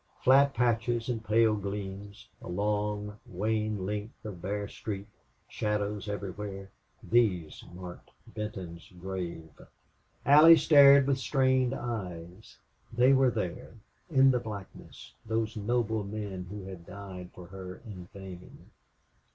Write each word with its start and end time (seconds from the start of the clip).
Flat 0.23 0.55
patches 0.55 1.09
and 1.09 1.23
pale 1.23 1.53
gleams, 1.55 2.27
a 2.41 2.47
long, 2.49 3.19
wan 3.27 3.85
length 3.85 4.25
of 4.25 4.41
bare 4.41 4.67
street, 4.67 5.05
shadows 5.47 6.09
everywhere 6.09 6.71
these 7.03 7.63
marked 7.71 8.09
Benton's 8.25 8.89
grave. 8.99 9.51
Allie 10.25 10.57
stared 10.57 11.05
with 11.05 11.19
strained 11.19 11.75
eyes. 11.75 12.57
They 12.91 13.13
were 13.13 13.29
there 13.29 13.75
in 14.09 14.31
the 14.31 14.39
blackness 14.39 15.13
those 15.23 15.55
noble 15.55 16.03
men 16.03 16.47
who 16.49 16.63
had 16.65 16.87
died 16.87 17.29
for 17.35 17.45
her 17.49 17.75
in 17.85 18.07
vain. 18.11 18.71